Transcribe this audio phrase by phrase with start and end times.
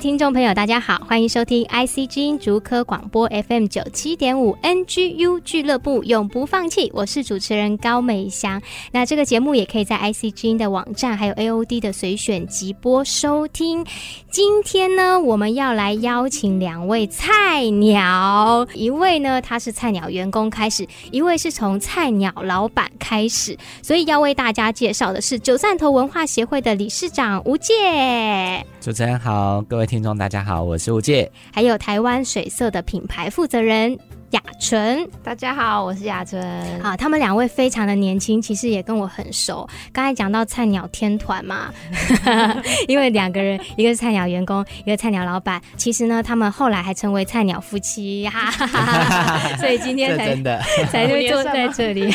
[0.00, 6.88] 听众朋友，大家好，欢迎收听 IC 之音竹科广播 FM 九七点五 NGU 俱乐部，永不放弃。
[6.94, 8.62] 我是主持人高美祥。
[8.92, 13.84] 那这个节目也可以在 IC 之音的网站，还有 AOD 的随选即播收听。
[14.30, 23.58] 今天呢，我们要来邀请两位菜鸟，一位呢他是菜鸟员工开始，一位是从菜鸟老板开始。
[23.82, 28.64] 所以要为大家介绍的是九赞头文化协会的理事长吴介。
[28.80, 33.98] 主持人好，各位听众大家好，我是吴介，还有台湾水色的品牌负责人。
[34.32, 36.38] 雅纯，大家好，我是雅纯。
[36.82, 39.66] 好，他们两位非常的年轻，其实也跟我很熟。
[39.90, 41.72] 刚才讲到菜鸟天团嘛，
[42.86, 45.58] 因为两个人，一个是菜鸟员工，一个菜鸟老板。
[45.78, 50.60] 其实呢，他们后来还成为菜鸟夫妻，哈哈哈哈， 所以今天才真的
[50.92, 52.14] 才会坐在这里。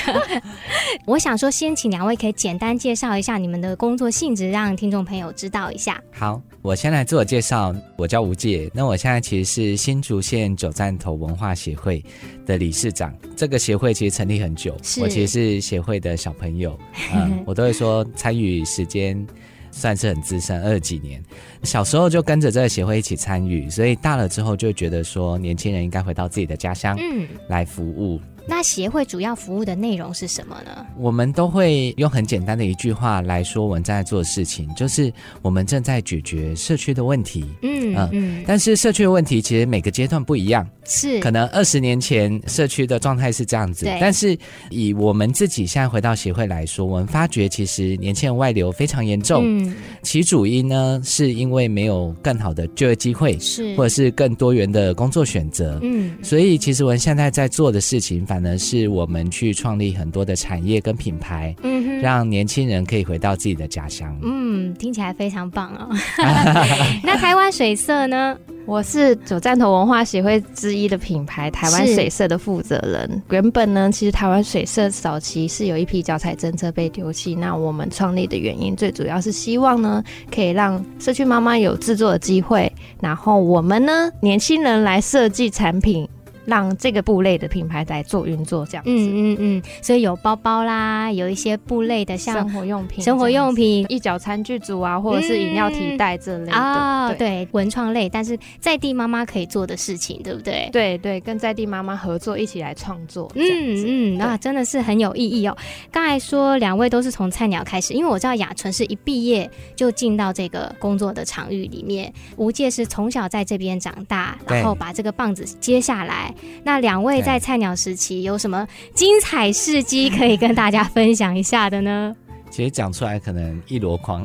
[1.05, 5.99] 我想说，先请两位可以简单介绍一下你们的工作性质，让听众朋友知道一下。
[6.11, 8.72] 好，我先来自我介绍，我叫吴介。
[8.73, 12.02] 那我现在其实是新竹县九站头文化协会
[12.45, 16.80] 的理事长，这个协会其实成立很久，我其实是协会的小朋友，
[17.14, 19.28] 嗯， 我都会说参与时间
[19.72, 21.22] 算是很资深，二十几年，
[21.64, 28.22] 小时候就跟着这个协会一起参与，所以大了之后就觉得说，年轻人应该回到自己的家乡，嗯，来服务。
[28.45, 30.86] 那协会主要服务的内容是什么呢？
[30.97, 37.45] 我们都会用很简单的一句话来说，我们正在做的事情就是我们正在解决社区的问题。
[37.61, 44.38] 嗯嗯，嗯，但是社区的问题其实每个阶段不一样，是可能二十年前社区的状态是这样子，但是
[44.69, 49.44] 以我们自己现在回到协会来说，我们发觉其实年轻人外流非常严重。
[49.45, 55.79] 嗯，其主因呢是因为没有更好的就业机会，是或者是更多元的工作选择。
[55.81, 58.25] 嗯，所以其实我们现在在做的事情。
[58.33, 64.17] 反而是我们去创立很多的产业跟品牌，嗯哼，让年轻人可以回到自己的家乡。
[64.23, 65.88] 嗯，听起来非常棒哦。
[67.05, 68.35] 那台湾水色呢？
[68.66, 73.21] 我是九赞头文化协会之一的品牌台湾水色的负责人。
[73.29, 77.35] 原本呢，其实台湾水色早期是有一批脚踩政策被丢弃。
[77.35, 86.07] 那我们创立的原因，最主要是希望呢，可以让社区妈妈有制作的机会，然后我们呢，年轻人来设计产品。
[86.46, 88.92] 让这个布类的品牌来做运作，这样子。
[88.92, 96.54] 嗯嗯嗯，所以有包包啦，有一些布类的，像生活用品、生活用品、一角餐具组啊，或者是饮料提袋这类的。
[96.54, 100.70] 啊、嗯，对，文创类，但是在地妈妈可以做的事情，对不对？
[100.72, 103.31] 对对，跟在地妈妈合作，一起来创作。
[103.36, 105.56] 嗯嗯，那真的是很有意义哦。
[105.92, 116.32] 刚才说两位都是从菜鸟开始，因为我知道雅纯是一毕业就进到这个工作的场域里面，吴界是从小在这边长大，然后把这个棒子接下来。
[116.63, 122.16] 那两位在菜鸟时期有什么精彩事迹可以跟大家分享一下的呢？
[122.51, 124.23] 其实讲出来可能一箩筐，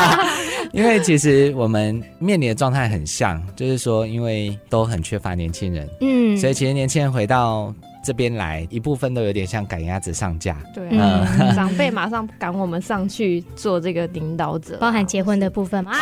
[0.74, 7.74] 因为其实我们面临的状态很像，就是说因为都很缺乏年轻人，嗯，所以其实年轻人回到
[8.04, 11.24] 这边来，一部分都有点像赶鸭子上架，对，嗯，
[11.56, 15.92] 长辈马上赶我们上去做这个领导者，包含结婚的部分吗？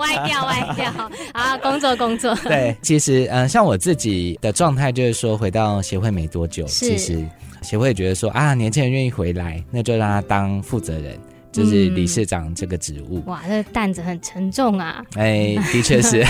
[0.00, 1.56] 歪掉，歪掉啊！
[1.58, 2.34] 工作，工作。
[2.44, 7.24] 对，其实，嗯、像我自己的状态，就是说，回到协会没多久，其实
[7.62, 11.18] 协会觉得说啊，年轻人愿意回来，那就让他当负责人。
[11.52, 15.04] 就是理事长这个职务，嗯、哇，这担子很沉重啊！
[15.16, 16.24] 哎，的确是，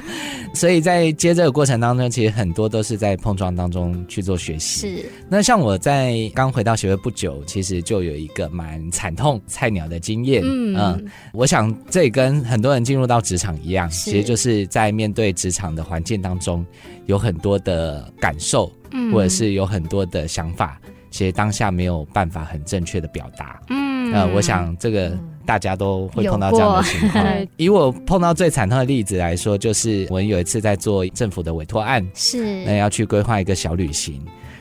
[0.54, 4.80] 所以在接这个过程当中，其实很多都是在碰撞当中去做学习。
[4.80, 10.42] 是，那像我在刚回到协会不久，其实就有一个蛮惨痛菜鸟的经验。
[10.42, 11.04] 嗯嗯，
[11.34, 16.64] 我想这也跟很多人进入到职场一样，其实就是在面对职场的环境当中，
[17.04, 20.80] 有很多的感受，嗯、或者是有很多的想法，
[21.10, 23.60] 其实当下没有办法很正确的表达。
[23.68, 23.91] 嗯。
[24.12, 27.24] 呃，我想这个大家都会碰到这样的情况。
[27.56, 32.64] 以我碰到最惨痛的例子来说，就是我有一次在做政府的委托案，是。
[32.64, 34.20] 那要去规划一个小旅行。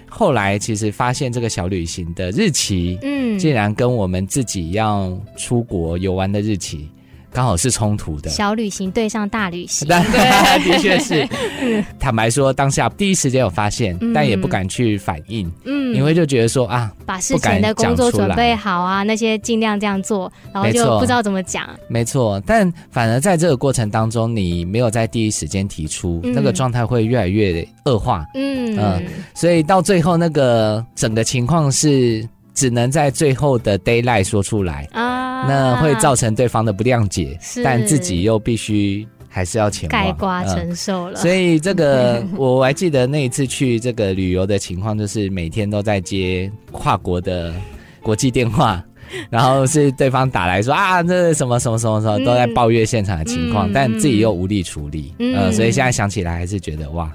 [0.09, 6.89] 后来其实发现这个小旅行的日期，嗯，竟然跟我们自己要出国游玩的日期
[7.33, 8.30] 刚好是冲突的。
[8.30, 10.04] 小旅行对上大旅行，但，
[10.63, 11.28] 的确是。
[12.00, 21.69] 坦白说，当下第一时间有发现，嗯、但也不敢去反应，嗯，因为就觉得说啊，把事前的工作准备好啊，那些尽量这样做，然后就不知道怎么讲。
[21.88, 28.25] 没错，但反而在这个过程当中，你没有在第一时间提出，嗯、那个状态会越来越恶化。
[28.36, 29.01] 嗯嗯、呃，
[29.34, 32.27] 所以到最后那个整个情况是。
[32.53, 41.13] 只能在最后的 daylight 说出来啊，那会造成对方的不谅解，但自己又必须还是要前往，概括承受了。
[41.13, 47.53] 嗯、所以这个 我还记得那一次去这个旅游的情况，就是每天都在接跨国的
[48.01, 48.83] 国际电话，
[49.31, 57.09] 然后是对方打来说啊，这什么什么什么什么都在抱怨现场的情况，嗯、但自己又无力处理，嗯、呃，所以现在想起来还是觉得哇。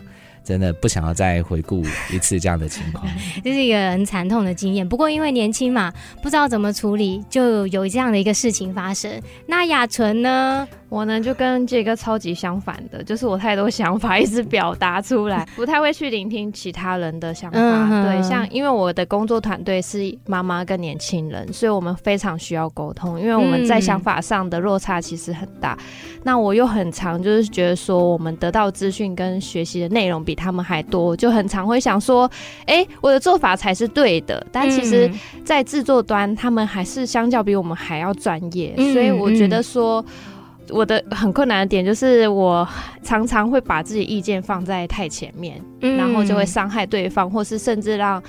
[0.46, 1.82] 真的不想要再回顾
[2.12, 3.04] 一次这样的情况，
[3.42, 4.88] 这是一个很惨痛的经验。
[4.88, 9.10] 不过因为年轻嘛，不知道怎么处理，就有这样的一个事情发生。
[9.46, 10.66] 那雅纯呢？
[10.88, 17.58] 我呢就跟杰哥超级相反的，就是我太多想法一直表达出来， 不太会去聆听其他人的想法。
[17.58, 25.76] 嗯、对，像因为我的工作团队是妈妈跟年轻人，所以我们非常需要沟通，因为我们在想法上的落差其实很大。
[25.80, 32.30] 嗯、那我又很常就是觉得说，我们得到资讯跟学习的内容比他们还多，就很常会想说，
[32.66, 34.46] 哎、欸，我的做法才是对的。
[34.52, 35.10] 但其实，
[35.44, 40.04] 在制作端，他们还是相较比我们还要专业，嗯、所以我觉得说。
[40.70, 42.68] 我的很困难的点就是，我
[43.00, 48.20] 常常会把自己意见放在太前面，嗯、然后就会伤害对方，或是甚至让。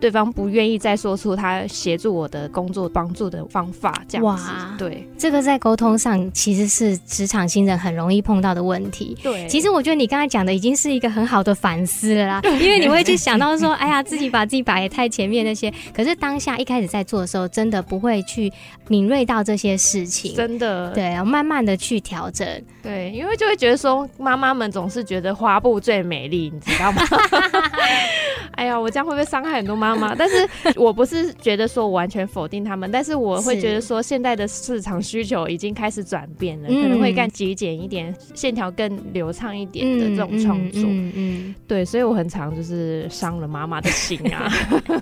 [0.00, 4.42] 对方不愿意再说出他协助我的工作帮助的方法，这样子。
[4.44, 9.16] 哇，对，这个在沟通上其实是职场新人很容易碰到的问题。
[9.22, 18.52] 对，其实我觉得你刚才讲的已经是一个很好的反思了啦， 因为你会去想到说，哎呀，自己把自己摆太前面那些，可是当下一开始在做的时候，真的不会去
[18.88, 20.90] 敏锐到这些事情，真的。
[20.90, 22.46] 对，要慢慢的去调整。
[22.82, 27.02] 对，因为就会觉得说，妈妈们总是觉得花布最美丽，你知道吗？
[28.56, 30.14] 哎呀，我这样会不会伤害很多妈妈？
[30.16, 40.82] 但是我不是觉得说我完全否定他们，但是我会觉得说现在的市场需求已经开始转变了，可能会更极简一点，线条更流畅一点的这种创作。
[40.84, 44.50] 嗯对，所以我很常就是伤了妈妈的心啊。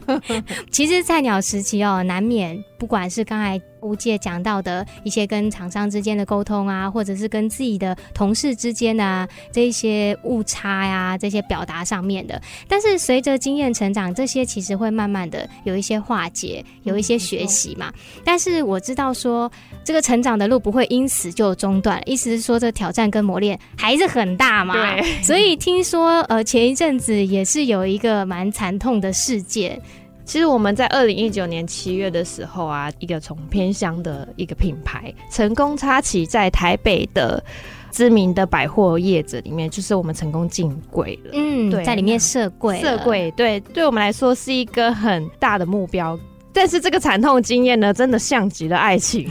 [0.71, 3.61] 其实菜鸟时期哦，难免不管是刚才。
[3.83, 17.93] 吴姐讲到的一些跟厂商之间的沟通啊，或者是跟自己的同事之间啊，这一些误差呀、啊，这些表达上面的，但是随着经验成长，这些其实会慢慢的有一些化解，有一些学习嘛。
[17.97, 19.51] 嗯、但是我知道说，
[19.85, 24.75] 这个成长的路不会因此就中断，意思是说，这挑战跟磨练还是很大嘛。
[24.75, 25.23] 对。
[25.23, 29.81] 所以听说，呃，前一阵子也是有一个蛮惨痛的事件。
[30.25, 37.43] 其实我们在二零一九年七月的时候啊，一个从偏乡的一个品牌成功插旗在台北的
[37.91, 41.31] 知名的百货业者里面，就是我们成功进柜了。
[41.35, 46.19] 嗯，对，在里面设柜，设柜，对，对我们来说是一个很大的目标。
[46.55, 49.27] 但是这个惨痛经验呢，真的像极了爱情，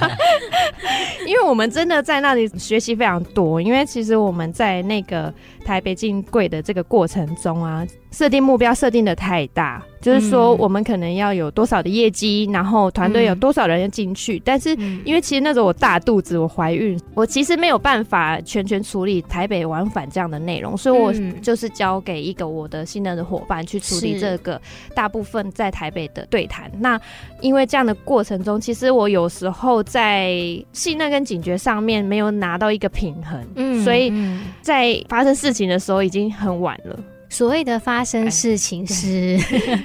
[1.26, 3.58] 因为我们真的在那里学习非常多。
[3.58, 5.32] 因为其实我们在那个
[5.64, 7.86] 台北进柜的这个过程中啊。
[8.10, 14.36] 设定目标设定的太大，就是说我们可能要有多少的业绩，然后团队有多少人要进去。
[14.38, 14.70] 嗯、但是
[15.04, 24.60] 因为其实那时候我大肚子，我怀孕，我其实没有办法全权处理台北往返这样的内容，所以我就是交给一个我的信任的伙伴去处理这个
[24.92, 26.68] 大部分在台北的对谈。
[26.80, 27.00] 那
[27.40, 30.32] 因为这样的过程中，其实我有时候在
[30.72, 34.12] 信任跟警觉上面没有拿到一个平衡，嗯，所以
[34.62, 36.98] 在发生事情的时候已经很晚了。
[37.28, 39.38] 所谓的发生事情是，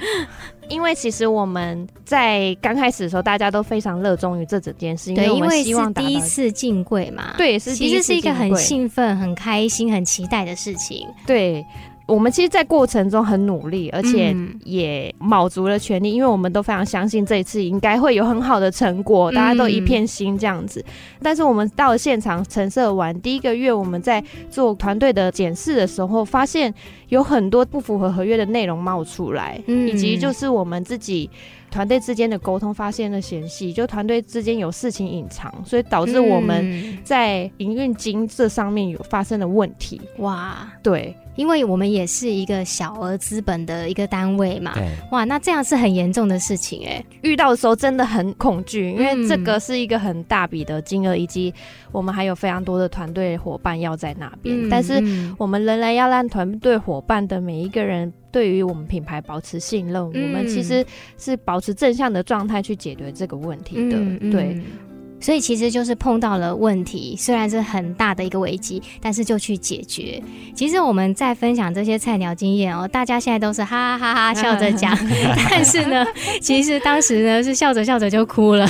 [0.67, 11.63] 因为其实我们在刚开始的时候，大家都非常热衷于这整件事，对，因为是第一次进柜嘛，对，是其实是一个很兴奋、很开心、很期待的事情，对。
[12.07, 20.83] 我们其实，在过程中很努力，而且也卯足了全力，因为我们都非常相信这一次应该会有很好的成果，大家都一片心这样子。
[21.21, 26.74] 但是我们到了现场陈设完第一个月，我们在做团队的检视的时候，发现
[27.09, 31.29] 有很多不符合合约的内容冒出来，以及就是我们自己。
[31.75, 40.00] 团队之间的沟通发现了嫌隙，就团队之间有事情隐藏，所以导致我们在营运金这上面有发生了问题。
[40.20, 44.74] 哇，对，因为我们也是一个小额资本的一个单位嘛。
[45.12, 47.03] 哇，那这样是很严重的事情哎。
[47.24, 51.53] 遇到的时候真的很恐惧，因为这个是一个很大笔的金额，以及
[51.91, 55.03] 我们还有非常多的团队伙伴要在那边，嗯、但是
[55.38, 58.13] 我们仍然要让团队伙伴的每一个人。
[58.35, 60.85] 对于我们品牌保持信任，嗯、我们其实
[61.17, 63.95] 是保持正向的状态去解决这个问题的。
[63.97, 64.61] 嗯、对，
[65.21, 70.21] 所以其实就是碰到了问题，虽然是很大的一个危机，但是就去解决。
[70.53, 74.93] 其实我们在分享这些菜鸟经验哦，大家现在都是哈哈哈哈笑着讲，
[75.49, 76.05] 但是呢，
[76.41, 78.67] 其实当时呢是笑着笑着就哭了，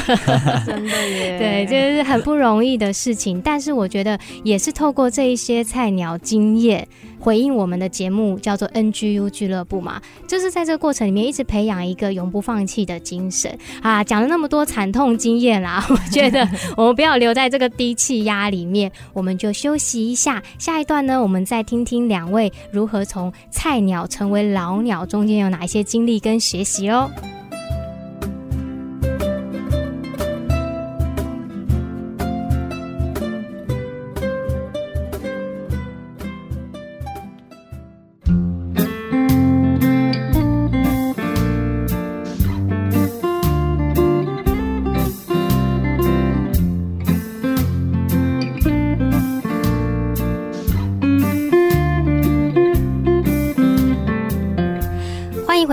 [0.64, 1.40] 真的耶。
[1.42, 6.88] 对，就是很不容易的事情，但是我觉得也是透过这一些菜鸟经验。
[7.26, 14.04] 回应我们的节目叫做 NGU 俱乐部嘛，就是在这个过程里面一直培养一个永不放弃的精神啊！
[14.04, 20.44] 讲了那么多惨痛经验啦， 我觉得我们不要留在这个低气压里面，我们就休息一下。
[20.60, 27.10] 下一段呢，我们再听听两位如何从菜鸟成为老鸟，中间有哪一些经历跟学习哦。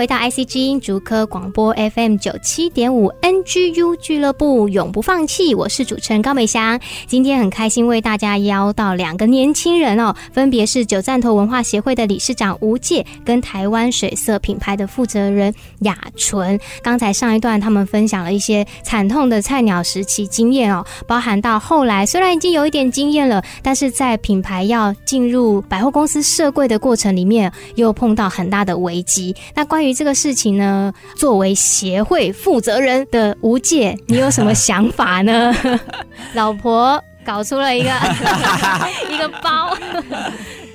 [0.02, 5.54] 回到 IC 之音竹科广播 FM 九七点五 NGU 俱乐部，永不放弃。
[5.54, 16.59] 我是主持人高美祥，今天很开心为大家邀到两个年轻人哦，分别是九赞头文化协会的理事长吴介，跟台湾水色品牌的负责人雅纯。
[16.82, 29.32] 刚才上一段他们分享了一些惨痛的菜鸟时期经验哦，包含到后来虽然已经有一点经验了，但是在品牌要进入百货公司设柜的过程里面，又碰到很大的危机。
[29.54, 35.54] 那关于这个事情呢，作为协会负责人的吴介，你有什么想法呢？
[36.34, 37.90] 老婆搞出了一个
[39.11, 39.76] 一个包，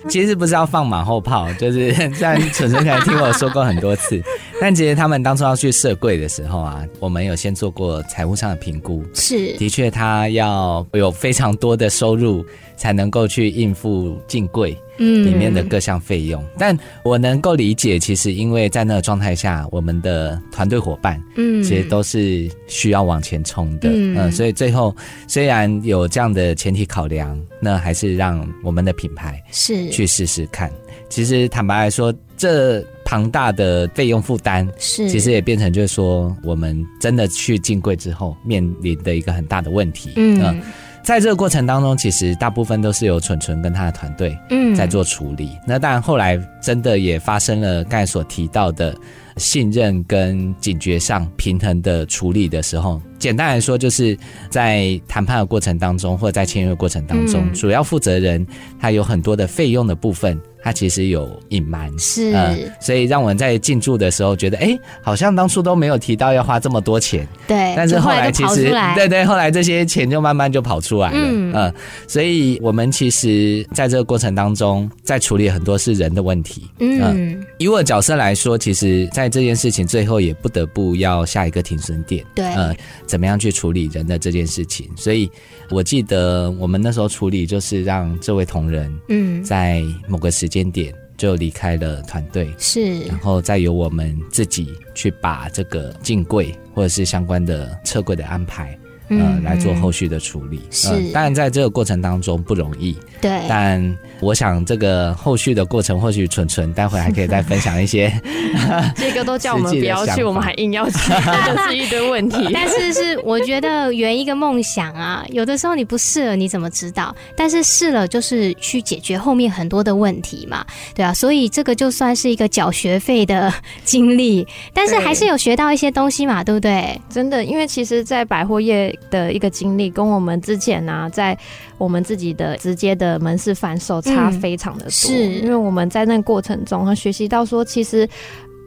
[0.07, 4.21] 其实不是要放马后炮，就是像淳淳可能听我说过很多次，
[4.61, 9.53] 但其实他们当初要去设柜的时候啊，我们有先做过财务上的评估，是。
[9.57, 12.45] 的确他要有非常多的收入
[12.77, 14.77] 才能够去应付进柜。
[14.99, 24.95] 嗯，里面的各项费用，嗯，但我能够理解，其实因为在那个状态下，我们的团队伙伴，嗯，其实都是需要往前冲的，嗯，嗯，所以最后
[25.27, 29.87] 虽然有这样的前提考量，那还是让我们的品牌是。
[29.91, 30.71] 去试试看。
[31.09, 40.41] 其实坦白来说，这庞大的费用负担是，其实也变成就是说，我们真的去进柜之后面临的一个很大的问题，嗯。
[40.43, 40.59] 嗯
[41.07, 45.51] 在这个过程当中，其实大部分都是由纯纯跟他的团队嗯在做处理。
[45.53, 48.93] 嗯、那当然后来真的也发生了刚才所提到的
[49.37, 58.45] 信任跟警觉上平衡的处理的时候，简单来说就是在谈判的过程当中，或者在签约的过程当中，嗯、主要负责人
[58.77, 60.37] 他有很多的费用的部分。
[60.67, 67.73] 他其实有隐瞒，是、呃，所以让我们在进驻的时候觉得，哎、欸，好像当初都没有提到要花这么多钱，对。
[67.73, 71.73] 但是后来其实，对对，后来这些钱就慢慢就跑出来了，嗯，呃、
[72.05, 84.89] 所以我们其实在这个过程当中，在处理很多是人的问题，嗯、呃，以我的角色来说，其实，在这件事情最后也不得不要下一个停损点，对，呃，怎么样去处理人的这件事情？
[84.97, 85.31] 所以
[85.69, 90.56] 我记得我们那时候处理就是让这位同仁，嗯，在某个时间。
[90.57, 98.77] 间点就离开了团队，是，然后再由我们自己去把这个进柜或者是相关的撤柜的安排。
[99.09, 100.59] 嗯，来做后续的处理。
[100.69, 102.97] 是，呃、当然在这个过程当中不容易。
[103.21, 108.11] 对，但我想这个后续的过程，或许纯纯待会还可以再分享一些。
[108.95, 110.97] 这个都叫我们不要去，我们还硬要去，
[111.47, 112.49] 就是一堆问题。
[112.53, 117.15] 但是是我觉得圆一个梦想啊，有的时候你不试了你怎么知道？
[117.35, 123.51] 但是试了就是去解决后面很多的问题嘛，对啊，所以这个就算是一个缴学费的
[123.83, 126.99] 经历，但是还是有学到一些东西嘛，对不对？
[127.09, 128.96] 真的，因为其实，在百货业。
[129.09, 131.37] 的一个经历跟我们之前呢、啊，在
[131.77, 138.07] 我们自己的直接的门市反手差非常的多，嗯、是因为我们在那个过程中学习到说，其实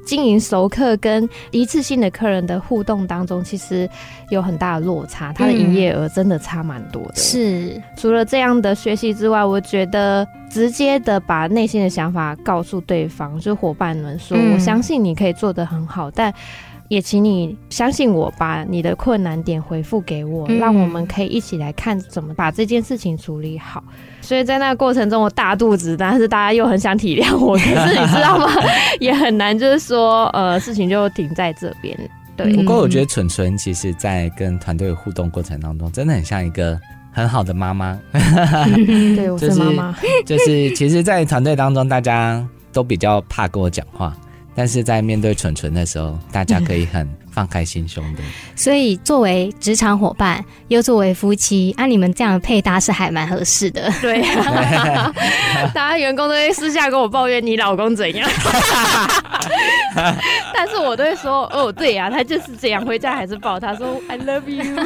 [0.07, 3.89] 经营熟客跟一次性的客人的互动当中，其实
[4.31, 7.17] 有很大的落差，它的营业额真的差蛮多的。
[7.17, 16.33] 是除了这样的学习之外，我觉得直接的把内心的想法告诉对方，就伙伴们说，嗯、我相信你可以做得很好，但。
[16.91, 23.81] 也请你相信我，把你的困难点回复给我，嗯，让我们可以一起来看怎么把这件事情处理好。
[24.21, 28.49] 所以在那个过程中，我大肚子，但是大家又很想体谅我，可是你知道吗？
[28.99, 31.97] 也很难，就是说，呃，事情就停在这边。
[32.37, 32.53] 对。
[32.57, 36.77] 不过我觉得蠢蠢其实，在跟团队互动过程当中，真的很像一个
[37.13, 37.97] 很好的妈妈。
[39.15, 39.97] 对，我是妈妈。
[40.27, 44.13] 就是，就是，其实，在团队当中，大家都比较怕跟我讲话。
[44.55, 48.23] 但是在面对纯纯的时候，大家可以很放开心胸的。
[48.55, 53.91] 所以作为职场伙伴，又作为夫妻，按、啊、你们这样的配搭是还蛮合适的。
[54.01, 55.13] 对、啊，
[55.75, 58.29] 大家员工都会私下跟我抱怨你老公怎样，
[60.55, 64.65] 但是我都会说，哦，对呀、啊，他就是这样，回家还是抱他说 I love you。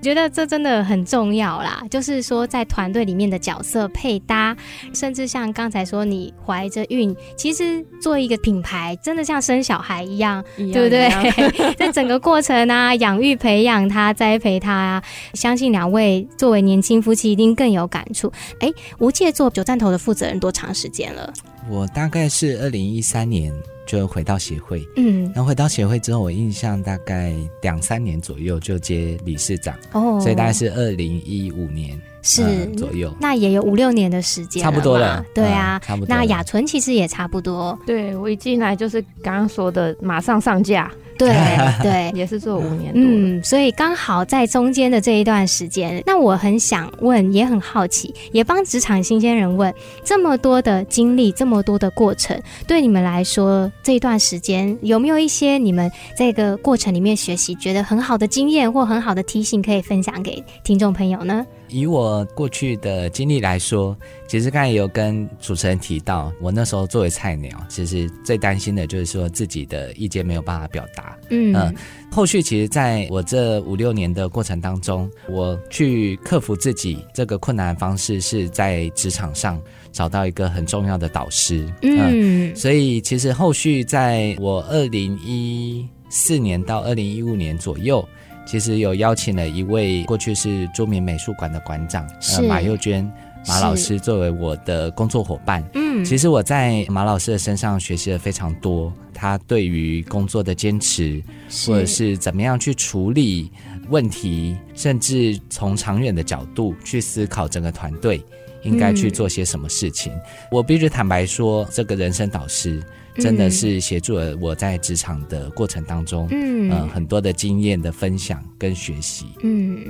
[0.00, 4.56] 觉得这真的很重要啦，就是说在团队里面的角色配搭，
[4.94, 11.08] 甚至像刚才说你怀着孕，其实做一个品牌真的像生小孩一样，对不对？
[11.76, 15.02] 在整个过程啊，养育、培养他、栽培他啊，
[15.34, 18.32] 相信两位作为年轻夫妻一定更有感触。
[18.60, 21.32] 哎，无界做九站头的负责人多长时间了？
[21.68, 23.52] 我大概是二零一三年。
[23.86, 36.06] 就回到协会，嗯，然后回到协会之后，我印象大概两三年左右就接理事长，哦，所以大概是二零一五年是、呃、左右，那也有五六年的时间，差不多了，对啊，嗯、差不多。
[36.08, 40.90] 那雅纯其实也差不多，对我一进来就是刚刚说的，马上上架。
[41.26, 41.36] 对
[41.82, 49.72] 对，也是做五年多，嗯，所以刚好在中间的这一段时间，那我很想问，也很好奇，也帮职场新鲜人问，
[50.02, 61.46] 这么多的经历，这么多的过程，对你们来说，这一段时间有没有一些你们这个过程里面学习觉得很好的经验或很好的提醒，可以分享给听众朋友呢？
[61.68, 63.96] 以我过去的经历来说，
[64.26, 71.09] 其实刚才有跟主持人提到，我那时候作为菜鸟，其实最担心的就是说自己的意见没有办法表达。
[71.28, 71.72] 嗯，呃，
[72.10, 79.60] 后续其实在我这五六年的过程当中，我去克服自己这个困难的方式，是在职场上
[79.92, 81.66] 找到一个很重要的导师。
[81.82, 88.06] 嗯，呃，所以其实后续在我二零一四年到二零一五年左右。
[88.46, 92.04] 其实有邀请了一位过去是著名美术馆的馆长，
[92.36, 93.08] 呃，马幼娟
[93.46, 95.62] 马老师作为我的工作伙伴。
[95.74, 101.22] 嗯，其实我在马老师的身上学习了非常多，他对于工作的坚持，
[101.66, 103.50] 或者是怎么样去处理
[103.88, 108.22] 问题，甚至从长远的角度去思考整个团队
[108.62, 110.12] 应该去做些什么事情。
[110.12, 110.20] 嗯，
[110.52, 112.82] 我必须坦白说，这个人生导师。
[113.16, 119.26] 真的是协助了我在职场的过程当中，嗯，呃，很多的经验的分享跟学习。
[119.42, 119.84] 嗯，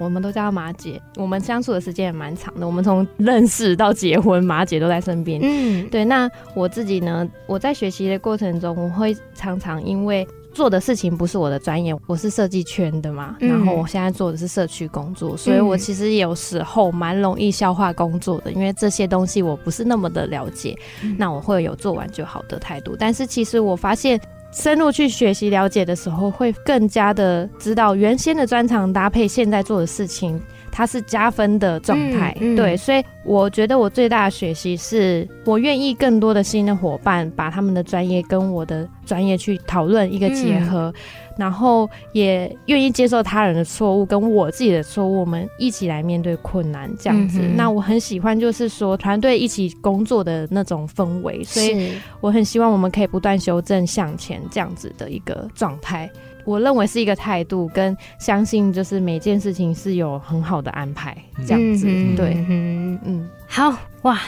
[0.00, 2.66] 我们都叫马姐，我们相处的时间也蛮长的。
[2.66, 5.40] 我们从认识到结婚，马姐都在身边。
[5.42, 6.04] 嗯，对。
[6.04, 7.28] 那我自己呢？
[7.46, 10.26] 我在学习的过程中，我会常常因为。
[10.52, 20.76] 做的事情不是我的专业，我是设计圈的嘛，然后我现在做的是社区工作，所以我其实有时候蛮容易消化工作的，因为这些东西我不是那么的了解，
[21.16, 22.96] 那我会有做完就好的态度。
[22.98, 24.20] 但是其实我发现
[24.52, 30.40] 深入去学习了解的时候，会更加的知道原先的专长搭配现在做的事情。
[30.72, 40.94] 它是加分的状态，嗯嗯、对，所以我觉得我最大的学习是我愿意更多的新的伙伴把他们的专业跟我的专业去讨论一个结合，嗯、
[41.40, 47.40] 然后也愿意接受他人的错误跟我自己的错误，我们一起来面对困难这样子。
[47.42, 56.08] 嗯、那我很喜欢就是说团队一起工作的那种氛围，所以我很希望我们可以不断修正向前这样子的一个状态。
[56.44, 64.20] 我认为是一个态度，跟相信就是每件事情是有很好的安排，这样子，嗯、对，嗯嗯，好哇。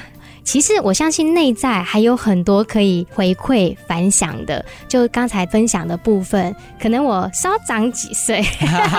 [0.44, 8.42] 其实我相信内在还有很多可以回馈反响的，就刚才分享的部分，可能我稍长几岁，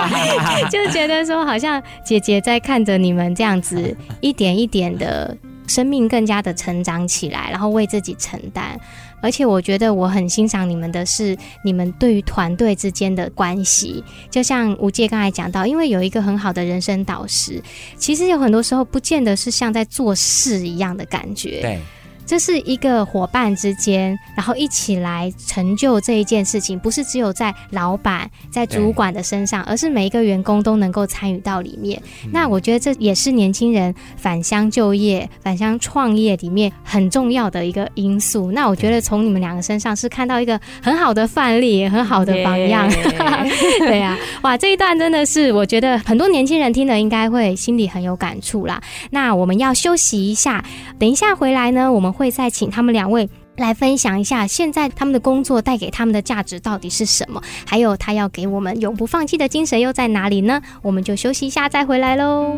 [0.70, 8.78] 就觉得说好像姐姐在看着你们这样子一点一点的生命更加的成长起来，然后为自己承担。
[9.24, 11.34] 而且我觉得我很欣赏你们的是，
[11.64, 17.62] 你们对于团队之间的关系，就像吴界刚才讲到，因为有一个很好的人生导师，
[17.96, 21.62] 其实有很多时候不见得是像在做事一样的感觉。
[21.62, 21.80] 对。
[22.26, 32.00] 这是一个伙伴之间，然后一起来成就这一件事情，不是只有在老板、在主管的身上，而是每一个员工都能够参与到里面。
[32.24, 38.50] 嗯、那我觉得这也是年轻人返乡就业、返乡创业里面很重要的一个因素。
[38.52, 42.88] 那我觉得从你们两个身上是看到一个很好的范例，很好的榜样。
[43.80, 48.80] 对呀、 啊，哇，这一段真的是我觉得很多年轻人听了应该会心里很有感触啦。
[49.10, 50.64] 那我们要休息一下，
[50.98, 52.13] 等一下回来呢，我们。
[52.14, 60.62] 会再请他们两位来分享一下现在他们的工作带给他们的价值到底是什么还有他要给我们永不放弃的精神又在哪里呢？
[60.82, 62.56] 我们就休息一下再回来喽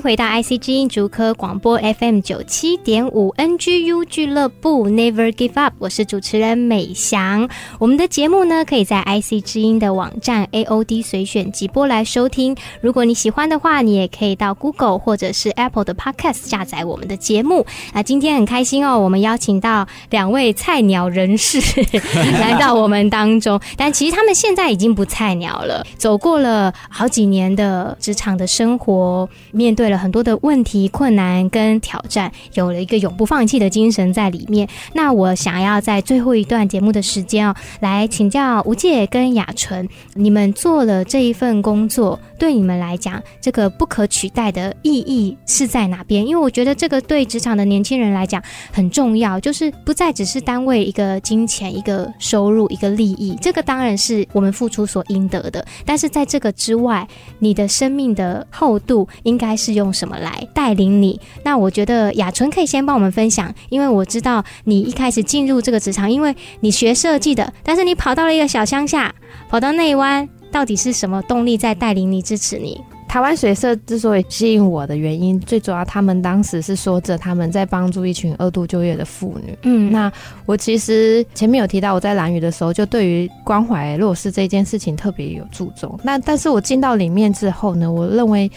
[0.00, 7.46] 回到 IC 之音竹科广播 FM 九七点五 NGU 俱乐部 Never Give Up，我是主持人美翔。
[7.78, 12.56] 我们的节目呢，可以在 IC 之音的网站 AOD 随选即播来收听。
[12.80, 17.66] 如果你喜欢的话，你也可以到 Google 或者是 Apple 的 Podcast 下载我们的节目。
[17.92, 21.60] 那今天很开心哦，我们邀请到两位菜鸟人士
[22.40, 29.28] 来到我们当中，但其实他们现在已经不菜鸟了，走过了好几年的职场的生活。
[29.52, 34.66] 面对了很多的问题、困难跟挑战，有了一个永不放弃的精神在里面。
[34.94, 46.26] 那我想要在最后一段节目的时间哦，来请教吴介跟雅纯，你们做了这一份工作，对你们来讲，这个不可取代的意义是在哪边？
[46.26, 55.64] 因为我觉得这个对职场的年轻人来讲很重要，就是不再只是单位一个金钱、一个收入、一个利益，这个当然是我们付出所应得的。
[55.84, 57.06] 但是在这个之外，
[57.38, 59.50] 你的生命的厚度应该。
[59.60, 61.18] 是用什么来带领你？
[61.42, 69.12] 那我觉得雅纯可以先帮我们分享，因为我知道你一开始进入这个职场，因为你学设计的，但是你跑到了一个小乡下，
[69.48, 72.80] 跑到内湾，到底是什么动力在带领你、支持你？
[73.08, 79.58] 台湾水社之所以吸引我的原因，最主要他们当时是说着他们在帮助一群二度就业的妇女。
[79.64, 80.12] 嗯，那
[80.46, 85.98] 我其实前面有提到，我在蓝屿的时候就对于关怀弱势这件事情特别有注重。
[86.04, 88.48] 那但是我进到里面之后呢，我认为。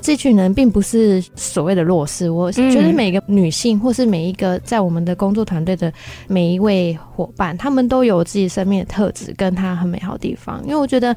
[0.00, 5.92] 这群人并不是所谓的弱势，我觉得每个女性或是每一个在我们的工作团队的
[6.26, 10.60] 每一位伙伴，他们都有自己生命的特质，跟他很美好的地方。
[10.64, 11.16] 因为我觉得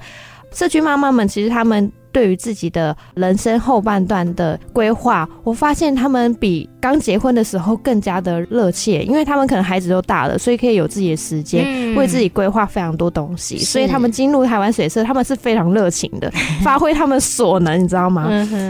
[0.51, 1.91] 社区妈妈们其实他们。
[2.13, 13.57] 对于自己的人生后半段的规划，我发现他们比刚结婚的时候更加的热切，因为他们可能孩子都大了，所以可以有自己的时间，嗯、为自己规划非常多东西。
[13.57, 16.31] 所以他们进入台湾水社，他们是非常热情的，
[16.63, 18.29] 发挥他们所能，你知道吗？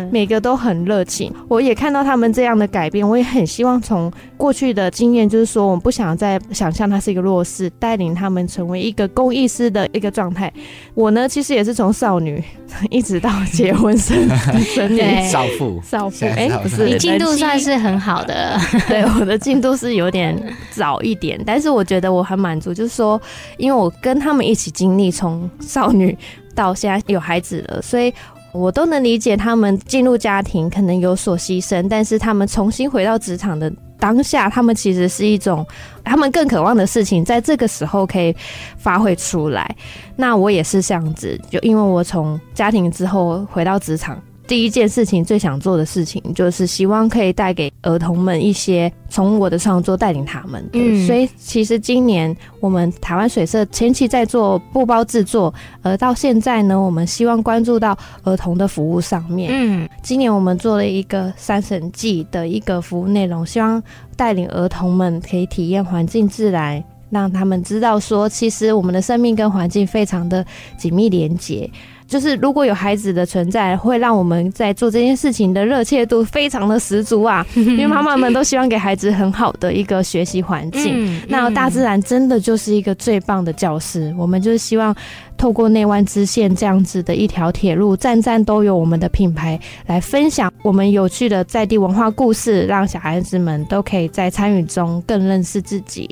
[0.09, 1.29] 每个都很热情。
[1.49, 10.51] 我也看到他们这样的改变，我也很希望从过去的经验，就是说，我们不想再想象他是一个弱势，带领他们成为一个公益师的一个状态。
[10.93, 12.41] 我呢，其实也是从少女
[12.89, 13.32] 一直到。
[13.51, 14.29] 结婚生
[14.61, 15.01] 生女。
[15.29, 15.81] 少妇。
[15.83, 16.25] 少妇。
[16.25, 20.35] 哎，不是你进度算是很好的， 对，我的进度是有点
[20.71, 23.21] 早一点，但是我觉得我很满足，就是说，
[23.57, 26.17] 因为我跟他们一起经历从少女
[26.55, 28.13] 到现在有孩子了，所以
[28.53, 33.71] 我都能理解他们进入家庭可能有所牺牲，但是他们重新回到职场的。
[33.99, 35.65] 当下，他们其实是一种
[36.03, 38.35] 他们更渴望的事情，在这个时候可以
[38.77, 39.73] 发挥出来。
[40.17, 44.21] 那我也是这样子，就因为我从家庭之后回到职场。
[44.45, 50.67] 第一件事情，最想做的事情，就是希望可以带给儿童们一些从我的创作带领他们。
[50.73, 59.49] 嗯，所以其实今年我们台湾水社前期在做布包制作，而到现在呢，我们希望关注到儿童的服务上面。
[59.51, 63.81] 嗯，今年我们做了一个三神记的一个服务内容，希望
[64.17, 70.45] 带领儿童们可以体验环境自然，让他们知道说，其实我们的生命跟环境非常的
[70.77, 71.69] 紧密连结。
[72.13, 77.43] 就是如果有孩子的存在，会让我们在做这件事情的热切度非常的十足啊！
[77.57, 81.19] 因为妈妈们都希望给孩子很好的一个学习环境。
[81.27, 84.13] 那大自然真的就是一个最棒的教师。
[84.15, 84.95] 我们就是希望
[85.35, 96.07] 透过内湾支线这样子的一条铁路，站站都有我们的品牌来分享我们有趣的在地文化故事，让小孩子们都可以在参与中更认识自己。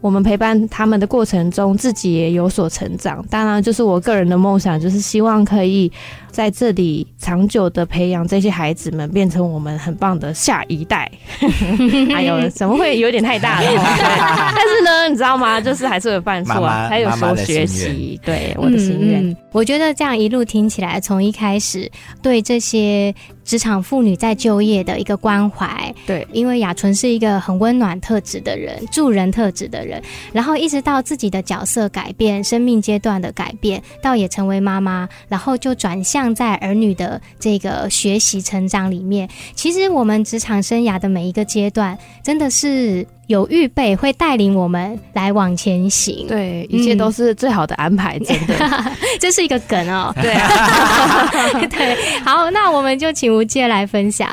[0.00, 3.24] 我们陪伴他们的过程中，自己也有所成长。
[3.28, 5.90] 当然，就是我个人的梦想，就是希望可以
[6.30, 11.10] 在这里长久的培养这些孩子们，变成我们很棒的下一代。
[12.14, 13.66] 哎呦， 怎么会有点太大了？
[14.56, 15.60] 但是呢，你知道吗？
[15.60, 18.20] 就是还是有犯错，还有说学习。
[18.24, 19.28] 对，我的心愿。
[19.28, 21.90] 嗯，我觉得这样一路听起来，从一开始
[22.22, 23.14] 对这些。
[23.42, 30.00] 职场妇女在就业的一个关怀，对，因为雅纯是一个很温暖特质的人，助人特质的人，
[30.32, 39.28] 然后一直到自己的角色改变，生命阶段的改变，到也成为妈妈，然后就转向在儿女的这个学习成长里面。
[39.54, 43.06] 其实我们职场生涯的每一个阶段，真的是。
[43.30, 48.84] 有预备会带领我们来往前行，对，一切都是最好的安排，真的，
[49.20, 50.12] 这是一个梗哦。
[50.20, 54.28] 对啊， 对，好，那我们就请吴界来分享。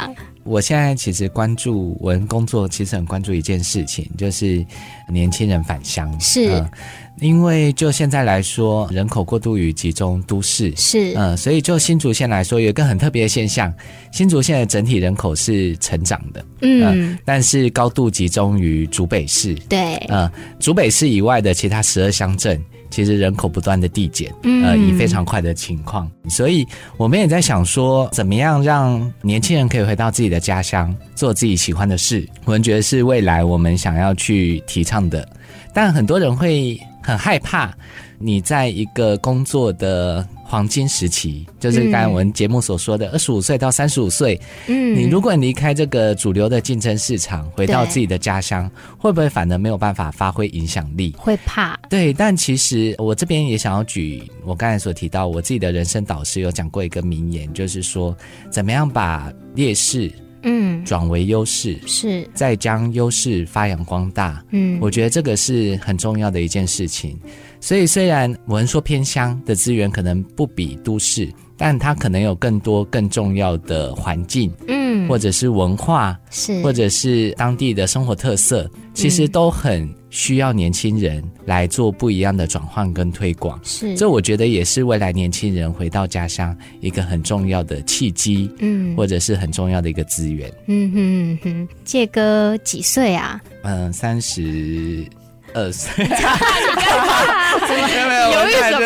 [0.47, 4.65] 我现在其实关注我的工作，其实很关注一件事情，就是
[5.09, 6.19] 年轻人返乡。
[6.19, 6.45] 是。
[6.45, 6.69] 呃
[7.19, 13.73] 因为就现在来说，人口过度于集中都市，是，嗯，所以就新竹县来说，有一个很特别的现象，
[14.11, 20.29] 新竹县的整体人口是成长的，嗯，呃、但是高度集中于竹北市，对，嗯，
[20.59, 26.65] 竹北市以外的其他十二乡镇，其实人口不断的递减，呃，以非常快的情况，所以
[26.97, 35.27] 我们也在想说，怎么样让年轻人可以回到自己的家乡，做自己喜欢的事，我们觉得是未来我们想要去提倡的，
[35.73, 36.79] 但很多人会。
[36.99, 37.73] 很害怕，
[38.19, 51.13] 你在一个工作的黄金时期，就是刚才我们节目所说的二十五岁到三十五岁，嗯，你如果离开这个主流的竞争市场，回到自己的家乡，会不会反而没有办法发挥影响力？
[51.17, 51.77] 会怕。
[51.89, 58.15] 对，但其实我这边也想要举我刚才所提到，我自己的人生导师有讲过一个名言，就是说，
[58.49, 60.11] 怎么样把劣势。
[60.43, 64.41] 嗯，转为优势是，再将优势发扬光大。
[64.51, 67.19] 嗯，我觉得这个是很重要的一件事情。
[67.59, 83.59] 所以，虽然我们说偏乡的资源可能不比都市，但它可能有更多更重要的环境，嗯，或者是文化，是，或者是当地的生活特色，其实都很需要年轻人来做不一样的转换跟推广。
[83.63, 90.51] 是，这我觉得也是未来年轻人回到家乡一个很重要的契机，嗯，或者是很重要的一个资源。
[90.67, 93.41] 嗯哼哼，介哥几岁啊？
[93.63, 95.05] 嗯，三十。
[95.53, 96.05] 二岁，
[96.87, 98.79] 没有没有，犹豫什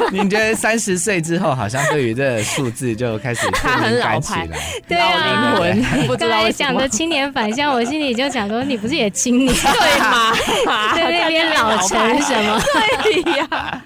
[0.00, 0.10] 么？
[0.10, 4.48] 你觉得三十岁之后，好像对于这个数字就开始他很老派，
[4.88, 6.08] 对啊，灵魂。
[6.08, 10.32] 我刚才讲的青年返乡，我心里就想说，你不是也青年对吗？
[10.96, 12.60] 在那边老成什么？
[13.02, 13.82] 对呀。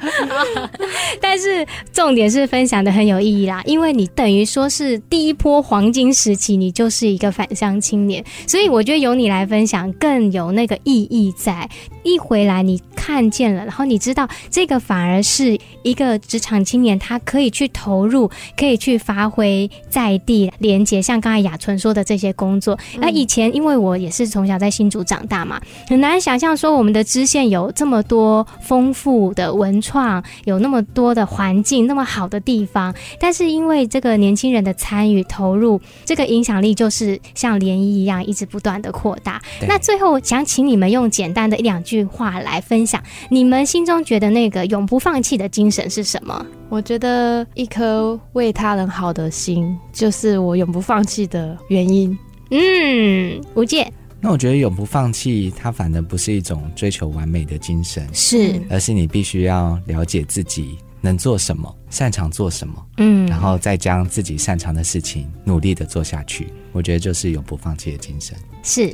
[1.20, 11.68] 但是重点是分享的很有意义啦，因为你等于说是第一波黄金时期，你就是一个返乡青年，所以我觉得由你来分享更有那个意义在
[12.05, 12.20] 一。
[12.20, 22.78] 回来，你看见了，然后你知道这个反而是一个职场青年，他可以去投入，可以去发挥在地连接，像刚才雅纯说的这些工作。
[22.98, 32.94] 那、嗯、以前因为我也是从小在新竹长大嘛，很难想象说我们的支线有这么多丰富的文创，有那么多的环境，那么好的地方。
[33.18, 39.42] 但是因为这个年轻人的参与投入，这个影响力就是像涟漪一样，一直不断的扩大。
[39.66, 42.20] 那最后想请你们用简单的一两句话。
[42.20, 46.46] 话来分享，你们心中觉得那个永不放弃的精神是什么？
[46.68, 52.16] 我觉得一颗为他人好的心，就是我永不放弃的原因。
[52.50, 66.48] 嗯，无界，那我觉得永不放弃，它反而不是一种追求完美的精神，是，而是你必须要了解自己能做什么，擅长做什么，嗯，然后再将自己擅长的事情努力的做下去。
[66.72, 68.37] 我觉得就是永不放弃的精神。
[68.62, 68.88] 是，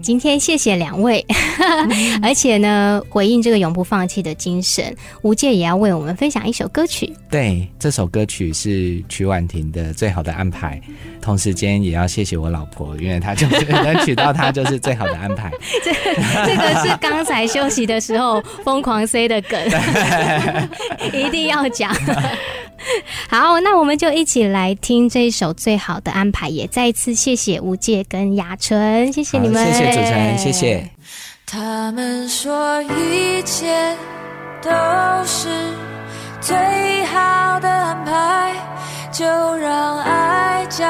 [0.00, 1.22] 今天谢谢两位，
[2.22, 7.12] 而且呢，回应这个永不放弃的精神，吴界也要为我们分享一首歌曲。
[7.28, 10.80] 对，这首歌曲是曲婉婷的《最好的安排》，
[11.20, 15.52] 同时间也要谢谢我老婆，因为她就是能娶到她就是最好的安排。
[15.84, 15.92] 这
[16.46, 19.60] 这个是刚才休息的时候疯狂塞的梗，
[21.12, 21.94] 一定要讲。
[23.28, 30.90] 好，那我们就一起来听这一首《最好的安排》，也再一次谢谢吴界跟雅纯，谢谢你们，谢谢主持人，谢谢。
[31.46, 33.96] 他们说一切
[34.62, 34.70] 都
[35.26, 35.48] 是
[36.40, 36.56] 最
[37.04, 38.54] 好的安排，
[39.12, 40.86] 就让爱教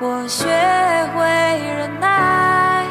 [0.00, 0.44] 我学
[1.14, 2.84] 会忍耐，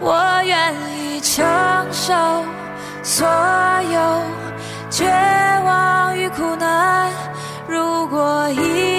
[0.00, 1.44] 我愿意承
[1.92, 2.12] 受
[3.02, 3.26] 所
[3.92, 5.37] 有。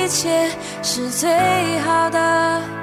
[0.10, 0.50] 切
[0.82, 1.30] 是最
[1.80, 2.79] 好的。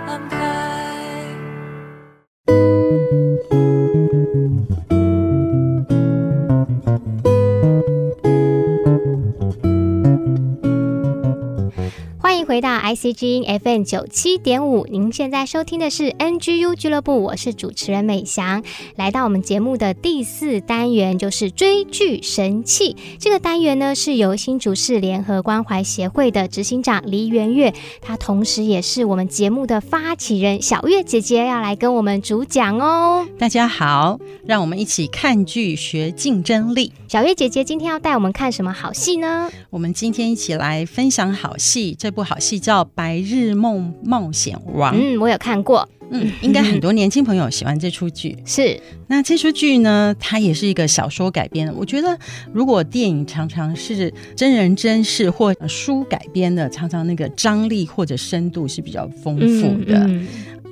[12.57, 18.63] 回到 ICG FM 九七点五，您现在收听的是 NGU 俱乐部，我是主持人美翔。
[18.95, 22.97] 来到我们节目的第四单元，就是追剧神器。
[23.19, 33.29] 这个单元呢，是由新竹市联合关怀协会的执行长黎元月，她同时也是我们节目的发起人小月姐姐，要来跟我们主讲哦。
[33.39, 36.91] 大家好，让我们一起看剧学竞争力。
[37.07, 39.51] 小月姐姐今天要带我们看什么好戏呢？
[39.69, 42.39] 我们今天一起来分享好戏，这部好。
[42.46, 48.37] 戏叫《白日梦冒险王》，嗯，我有看过，嗯，应该很多年轻朋友喜欢这出剧。
[48.47, 51.75] 是，那这出剧呢，它也是一个小说改编的。
[51.75, 52.17] 我觉得，
[52.53, 59.99] 如果电影常常是真人真事或书改编的，常常那个张力或者深度是比较丰富的。
[60.07, 60.27] 嗯嗯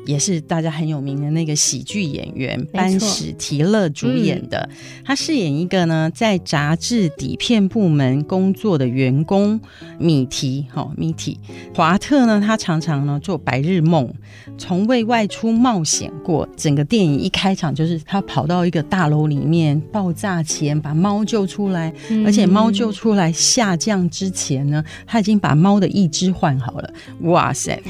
[0.07, 4.69] 也是大家很有名的那个喜剧演员班史提勒主演的。
[4.71, 9.61] 嗯、他饰演一个呢，在杂志底片部门工作的员工
[9.99, 10.67] 米提。
[10.73, 11.39] 哈、哦，米提
[11.75, 14.13] 华特呢，他常常呢做白日梦，
[14.59, 16.49] 从未外出冒险过。
[16.57, 26.93] 整个电影一开场就是他跑到一个大楼里面，爆炸前把猫救出来，嗯、而且猫救出来下降之前呢，他已经把猫的义肢换好了。
[27.23, 27.81] 哇塞！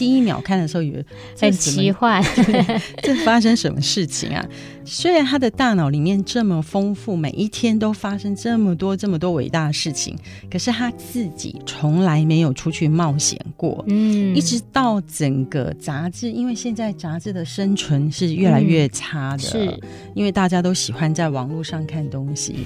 [0.00, 1.04] 第一秒看的时候以为
[1.38, 2.24] 很奇幻，
[3.04, 4.42] 这 发生什么事情啊？
[4.86, 10.16] 虽然他的大脑里面这么丰富，每一天都发生这么多这么多伟大的事情，
[10.50, 13.84] 可是他自己从来没有出去冒险过。
[13.88, 19.80] 嗯，一直到整个杂志，因为现在杂志的生存是越来越差的，嗯、是
[20.14, 22.56] 因为大家都喜欢在网络上看东西。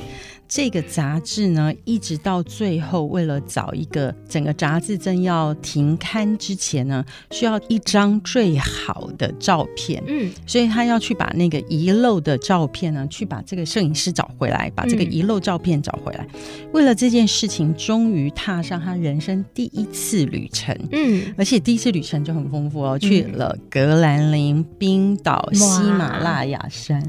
[0.46, 10.02] 这个杂志呢，一直到最后，为了找一个整个杂志正要停刊之前呢，需要一张最好的照片。
[10.06, 16.26] 嗯，所以他要去把那个遗漏的照片呢，去把这个摄影师找回来，把这个遗漏照片找回来。
[16.34, 16.40] 嗯、
[16.72, 20.76] 为了这件事情，终于踏上他人生第一次旅程。
[20.92, 27.02] 嗯，而且第一次旅程就很丰富哦，去了格兰林、冰岛、喜马拉雅山。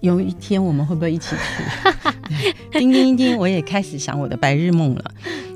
[0.00, 1.62] 有一天我们会不会一起去？
[2.72, 3.36] 叮叮叮！
[3.36, 5.04] 我也开始想我的白日梦了。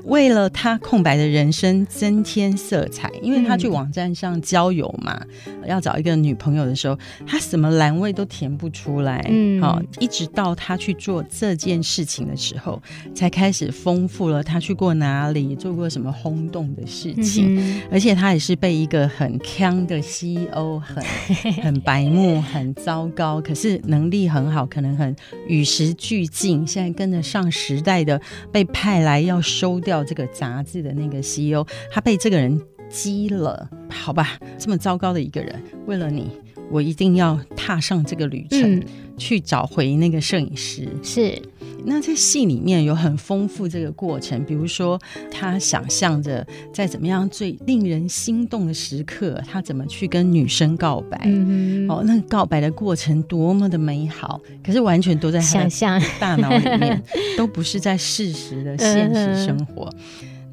[0.07, 9.25] 为了他空白的人生增添色彩，因为他去网站上交友嘛，嗯、要找一个女朋友的时候，他什么栏位都填不出来。
[9.29, 12.81] 嗯，好，一直到他去做这件事情的时候，
[13.13, 14.41] 才开始丰富了。
[14.41, 21.03] 他去过哪里，做过什么轰动的事情，嗯、而且他也是被一个很锵的 CEO，很
[21.61, 25.13] 很白目，很糟糕，可是能力很好，可能很
[25.49, 28.21] 与时俱进，现在跟得上时代的，
[28.53, 29.96] 被派来要收掉。
[30.03, 36.31] 这个杂志的那个 CEO，他被这个人激了，好吧，这么糟糕的一个人，为了你，
[36.69, 38.83] 我一定要踏上这个旅程，嗯、
[39.17, 40.87] 去找回那个摄影师。
[41.01, 41.41] 是，
[41.85, 44.99] 那在戏里面有很丰富这个过程，比如说
[45.31, 51.21] 他想象着在怎么样最令人心动的时刻，他怎么去跟女生告白。
[51.25, 57.01] 嗯，哦，那个告白的过程多么的美好，可是完全都在想象大脑里面，
[57.37, 59.89] 都不是在事实的现实生活。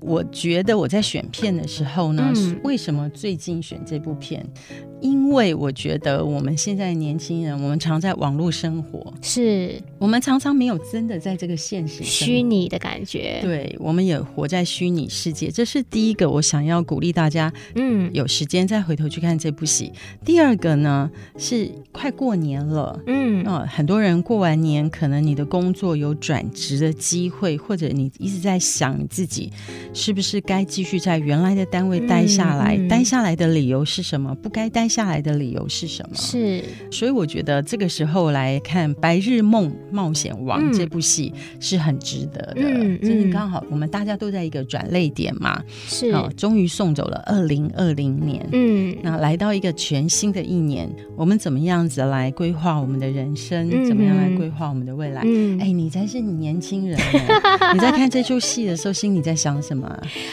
[0.01, 4.47] 我觉得我在选片的时候呢，嗯、为什么最近选这部片？
[5.05, 13.39] 因为我觉得我们现在年轻人，我们常在网络生活，是我们常常没有真的在这个现实虚拟的感觉。
[13.43, 19.93] 对，我们也活在虚拟世界，这是第一个我想要鼓励大家，嗯，有时间再回头去看这部戏。
[19.93, 29.53] 嗯、第二个呢，是快过年了，嗯，很多人过完年，可能你的工作有转职的机会，或者你一直在想你自己
[29.93, 34.35] 是不是该继续在原来的单位待下来，嗯嗯、待下来的理由是什么？
[34.37, 34.89] 不该待。
[34.95, 36.15] 下来的理由是什么？
[36.15, 42.63] 是，所以我觉得这个时候来看《白日梦冒险王》这部戏是很值得的。
[42.63, 53.69] 嗯，就是刚好我们大家都在一个转泪点嘛，是，哦，终于送走了二零二零年，嗯，那来到一个全新的一年，我们怎么样子来规划我们的人生？
[53.73, 55.23] 嗯、怎么样来规划我们的未来？
[55.25, 56.97] 嗯，哎，你才是你年轻人，
[57.75, 59.89] 你在看这出戏的时候，心里在想什么？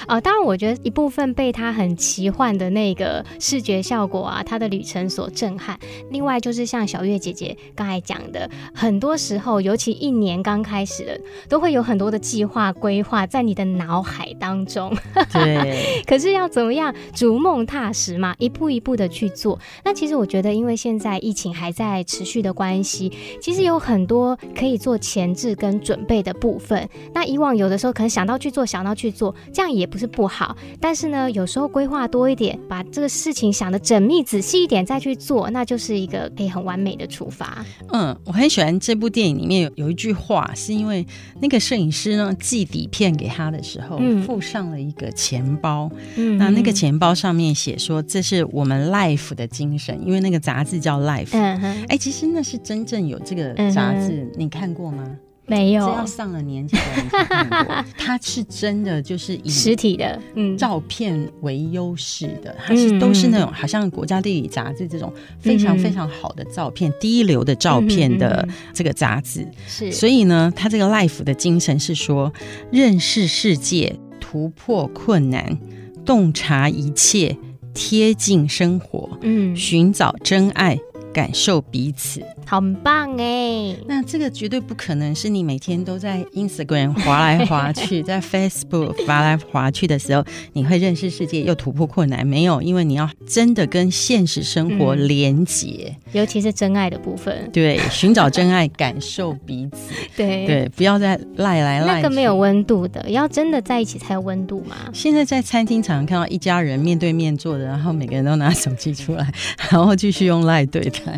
[0.07, 4.40] 哦，当然，我觉得一部分被他很奇幻的那个视觉效果啊。
[4.43, 5.77] 他的旅程所震撼，
[6.09, 14.95] 另外就是像小月姐姐刚才讲的，很多时候，尤其一年刚开始的，都会有很多的计划规划在你的脑海当中。
[15.31, 19.59] 对，可是要怎么样逐梦踏实嘛，一步一步的去做。
[19.83, 26.87] 那其实我觉得，因为现在疫情还在持续的关系，其实有很多可以做前置跟准备的部分。
[27.13, 30.55] 那以往有的时候可能想到去做，想到去做，这样也不是不好。
[30.79, 37.65] 但是呢，有时候规划多一点，把这个事情想的缜密仔细一点再去做，那就是一个可以很完美的处罚。
[37.91, 41.05] 嗯，我很喜欢这部电影里面有有一句话，是因为
[41.41, 45.91] 那个摄影师呢寄底片给他的时候，嗯、附上了一个钱包。
[46.15, 51.31] 嗯，那那个钱包上面写说，这是我们 Life 的精神，因为那个杂志叫 Life。
[51.33, 55.03] 嗯哼，哎、欸，其实那是真正有这个杂志，嗯、你看过吗？
[55.51, 57.85] 没有，只要上了年纪的人才看过。
[57.97, 62.55] 它是真的，就是以实体的，嗯，照片为优势的。
[62.65, 69.45] 它是都是那种好像国家地理杂志这种非常非常好的照片，第一流的照片的这个杂志。
[69.67, 72.31] 是，所以呢，它这个 Life 的精神是说，
[72.71, 75.57] 认识世界，突破困难，
[76.05, 77.37] 洞察一切，
[77.73, 80.79] 贴近生活，嗯，寻找真爱。
[81.13, 82.21] 感受彼此，
[82.51, 83.73] 好棒哎！
[83.87, 90.21] 那这个绝对不可能是你每天都在 Instagram 滑来滑去， 在 Facebook 滑来滑去的时候，
[90.51, 92.27] 你会认识世界又突破困难。
[92.27, 97.49] 没有，因为你要真的跟现实生活连结，嗯、尤其是真爱的部分。
[97.53, 99.93] 对，寻找真爱，感受彼此。
[100.17, 102.01] 对对，不要再赖来赖去。
[102.01, 104.75] 那个没有温度的，要真的在一起才有温度嘛。
[104.91, 109.25] 现在在餐厅常常看到一家人面对面坐着，然后每个人都拿手机出来，
[109.71, 111.17] 然后继续用赖对谈。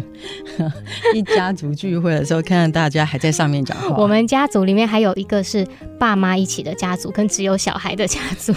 [1.16, 3.96] 一家族聚会的时候，看到大家还在上面讲话。
[3.98, 5.68] 我们家族里面还有一个是
[6.00, 8.54] 爸妈一起的家族，跟只有小孩的家族。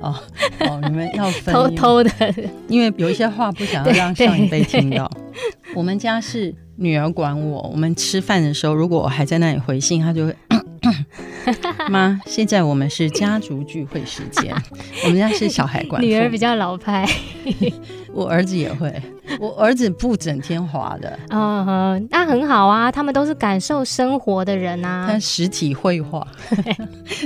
[0.00, 0.14] 哦
[0.60, 2.10] 哦，你们要分 偷偷的，
[2.66, 5.10] 因为有一些话不想要让上一辈听到。
[5.74, 10.36] 我们家是女儿管我，我们吃饭的时候，如果我还在那里回信，她就会。
[11.88, 14.52] 妈，现在我们是家族聚会时间。
[15.04, 17.08] 我们家是小孩管，女儿比较老派，
[18.12, 18.92] 我儿子也会。
[19.40, 22.92] 我儿子不整天滑的，嗯哼，那很好啊。
[22.92, 25.06] 他们都是感受生活的人啊。
[25.10, 26.26] 他实体绘画，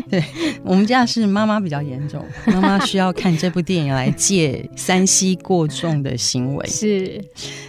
[0.08, 0.22] 对，
[0.62, 6.66] 我们家是妈妈比较严重，妈妈需要看这部电影来戒三 C 过重的行为。
[6.68, 7.20] 是，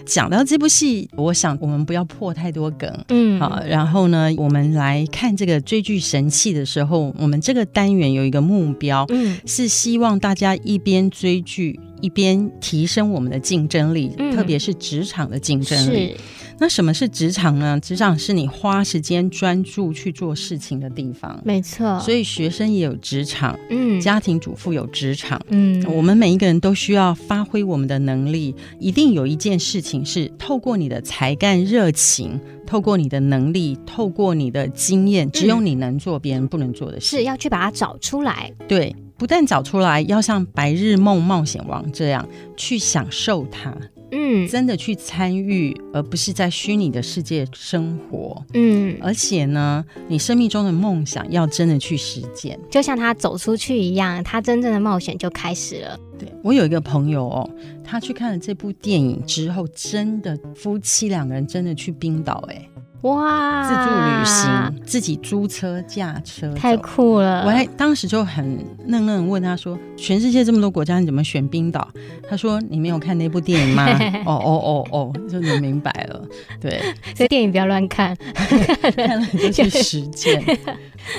[0.06, 3.62] 讲到这部戏，我想我们不要破太多梗，嗯，好。
[3.68, 11.80] 然后呢，我们来看这个追剧神器的时候，我们这个单元有一个目标，嗯，是希望大家一边追剧。
[12.02, 16.08] 一边提升我们的竞争力，嗯、特别是职场的竞争力。
[16.08, 16.18] 是
[16.60, 17.80] 那什么是职场呢？
[17.80, 21.40] 职场是你花时间专注去做事情的地方。
[21.46, 22.00] 没错。
[22.00, 28.56] 所以学生也有职场，嗯，家庭主妇有职场，嗯，我们每一个人都需要发挥我们的能力。
[28.80, 37.18] 一定有一件事情是透过你的才干、热情，透过你的能力，透过你的经验，只有你能做，别人不能做的事。
[37.18, 38.52] 是要去把它找出来。
[38.68, 38.96] 对。
[39.18, 43.76] 不但找出来，要像《白日梦冒险王》这样去享受它，
[44.12, 56.00] 嗯，真的去参与，而不是在虚拟的世界生活，嗯，而且呢，你生命中的梦想要真的去实践，就像他走出去一样，他真正的冒险就开始了。
[56.20, 57.50] 对，我有一个朋友哦，
[57.84, 62.70] 他去看了这部电影之后，真的夫妻两个人真的去冰岛，哎。
[63.02, 63.64] 哇！
[63.64, 67.44] 自助旅行，自己租车驾车，太酷了！
[67.46, 71.88] 我还当时就很愣愣问他说：“全世界这么多国家，你怎么选冰岛？”
[72.28, 73.88] 他说：“你没有看那部电影吗？”
[74.26, 76.22] 哦哦哦哦，就你明白了。
[76.60, 76.82] 对，
[77.16, 78.18] 所以电影不要乱看，
[78.96, 80.44] 看了就去实践。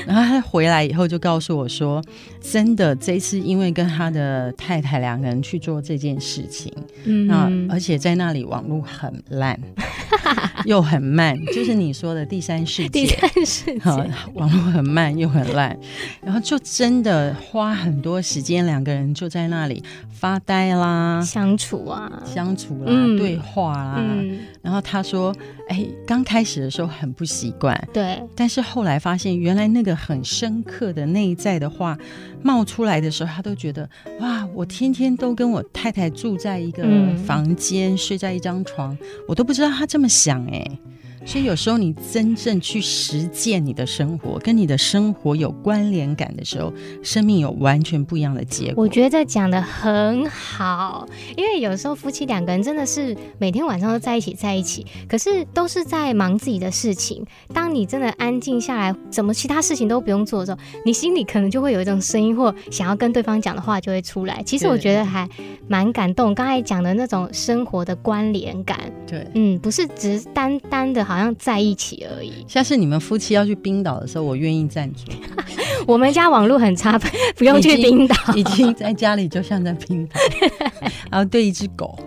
[0.07, 2.03] 然后他回来以后就告诉我说
[2.41, 6.73] ：“真的，这一次因为跟他的太太两个人去做这件事情，
[7.05, 9.59] 嗯，那而且在那里网络很烂，
[10.67, 13.81] 又很慢，就是你说的第三世界，第三世界，
[14.35, 15.77] 网络很慢又很烂，
[16.23, 19.83] 然后就真的花很多时间，两个人就在那里
[20.13, 23.97] 发呆啦，相处啊，相处啦，嗯、对话啦。
[23.99, 25.35] 嗯、然后他说
[25.69, 31.97] ：‘哎，刚开始的时候很不习惯，对，但是后来发现原来那。’”那个很深刻的内在的话
[32.43, 36.83] 冒出来的时候，他都觉得哇，我天天都跟我太太住在一个
[37.25, 38.99] 房间，嗯、睡在一张床，
[39.29, 40.79] 我都不知道他这么想哎。
[41.25, 48.83] 所以有时候你真正去实践你的生活，跟你的生活有关联感的时候，生命有完全不一样的结果。
[48.83, 51.07] 我觉得讲得很好，
[51.37, 57.23] 因为有时候夫妻两个人真的是每天晚上都在一起，在一起，可是都是在忙自己的事情。
[57.53, 64.43] 当你真的安静下来，怎么其他事情都不用做的时候，你心里可能就会有一种声音，或想要跟对方讲的话就会出来。
[64.45, 65.29] 其实我觉得还
[65.69, 71.18] 蛮感动，刚才讲的那种生活的关联感，对，嗯，不是只单单的好。
[71.19, 72.45] 好像在一起而已。
[72.47, 75.11] 下次你们夫妻要去冰岛的时候，我愿意赞助。
[75.87, 76.99] 我们家网络很差，
[77.37, 80.21] 不用去冰岛，已经在家里就像在冰岛，
[81.11, 81.99] 然后对一只狗，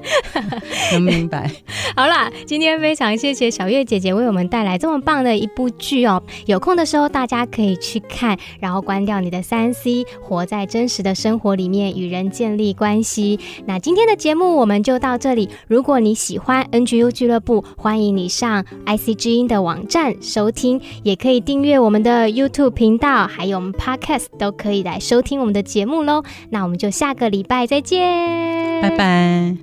[0.92, 1.50] 能明白？
[1.96, 6.22] 好啦，今天非常谢谢小月姐姐为我们带来这么棒的一部剧哦。
[6.46, 13.40] 有空的时候大家可以去看，然后关掉你的三 C，活在真实的生活里面，与人建立关系。
[13.66, 15.50] 那今天的节目我们就到这里。
[15.68, 18.64] 如果你喜欢 NGU 俱乐部，欢迎你上
[18.98, 26.24] IC 之音的网站收听，也可以订阅我们的 YouTube 频道，还有我们 Podcast 都可以来收听我们的节目喽。
[26.50, 29.56] 那我们就下个礼拜再见，拜拜。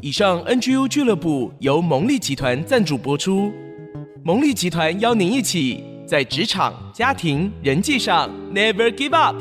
[0.00, 3.52] 以上 NGU 俱乐部由蒙利集团赞助播出，
[4.24, 9.36] 蒙利集团邀您一起在职场、家庭、人际上 Never Give Up。